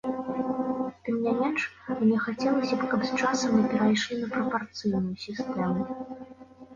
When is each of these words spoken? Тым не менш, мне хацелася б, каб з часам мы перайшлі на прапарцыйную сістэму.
Тым 1.09 1.15
не 1.25 1.33
менш, 1.41 1.61
мне 1.99 2.17
хацелася 2.23 2.79
б, 2.83 2.87
каб 2.93 3.01
з 3.09 3.19
часам 3.19 3.51
мы 3.57 3.65
перайшлі 3.73 4.17
на 4.23 4.31
прапарцыйную 4.33 5.03
сістэму. 5.27 5.85